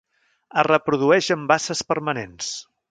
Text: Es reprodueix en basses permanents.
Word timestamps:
Es 0.61 0.65
reprodueix 0.69 1.31
en 1.37 1.45
basses 1.55 1.87
permanents. 1.93 2.55